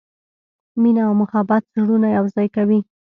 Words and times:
مینه 0.81 1.01
او 1.07 1.13
محبت 1.21 1.63
زړونه 1.79 2.07
یو 2.17 2.25
ځای 2.35 2.47
کوي. 2.55 2.79